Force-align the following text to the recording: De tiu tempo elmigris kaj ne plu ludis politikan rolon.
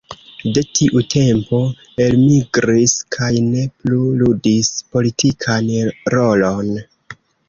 De 0.53 0.61
tiu 0.77 1.01
tempo 1.15 1.57
elmigris 2.05 2.95
kaj 3.15 3.29
ne 3.49 3.65
plu 3.83 3.99
ludis 4.23 4.71
politikan 4.97 5.69
rolon. 6.15 6.73